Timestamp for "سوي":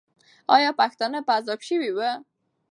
1.69-1.91